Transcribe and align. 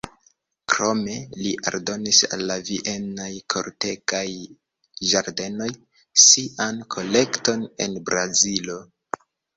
Krome 0.73 1.15
li 1.41 1.49
aldonis 1.71 2.21
al 2.37 2.45
la 2.51 2.55
Vienaj 2.69 3.29
kortegaj 3.55 4.23
ĝardenoj 5.11 5.69
sian 6.25 6.81
kolekton 6.97 7.65
en 7.87 8.01
Brazilo. 8.11 8.81